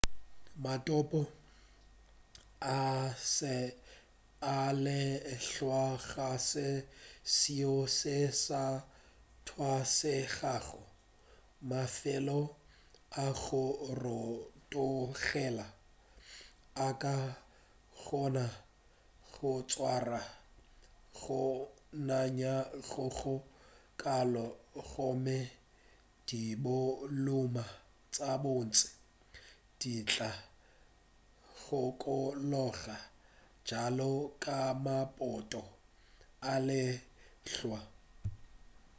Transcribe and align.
maphoto 0.63 1.21
a 4.55 4.57
lehlwa 4.83 5.83
ga 6.07 6.29
se 6.49 6.67
seo 7.35 7.77
se 7.99 8.15
sa 8.45 8.63
tlwaelegago 9.47 10.81
mafelo 11.69 12.39
a 13.25 13.27
go 13.41 13.63
rotogela 14.03 15.67
a 16.87 16.87
ka 17.01 17.15
kgona 18.03 18.45
go 19.33 19.51
swara 19.71 20.21
go 21.21 21.41
nanya 22.07 22.55
go 22.89 23.05
go 23.17 23.35
kalo 24.01 24.45
gomme 24.89 25.37
dibolumu 26.27 27.63
tša 28.13 28.31
bontši 28.43 28.89
di 29.79 29.95
tla 30.09 30.31
kgokologa 31.59 32.97
bjalo 33.65 34.11
ka 34.43 34.57
maphoto 34.85 35.61
a 36.51 36.53
lehlwa 36.67 37.79